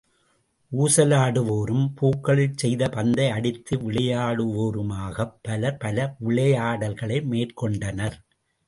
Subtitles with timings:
[0.71, 8.17] ஊசலாடுவோரும் பூக்களிற் செய்த பந்தை அடித்து விளையாடுவோருமாகப் பலர் பல விளையாடல்களை மேற்கொண்டனர்.